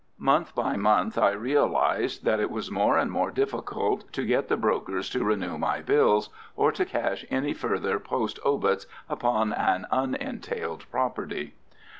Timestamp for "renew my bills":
5.23-6.29